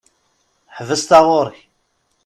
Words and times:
Ḥbes 0.75 1.03
taɣuṛi! 1.09 1.59